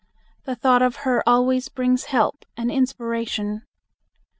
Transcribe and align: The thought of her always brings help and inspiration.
The 0.45 0.55
thought 0.55 0.81
of 0.81 0.95
her 1.05 1.21
always 1.29 1.69
brings 1.69 2.05
help 2.05 2.43
and 2.57 2.71
inspiration. 2.71 3.67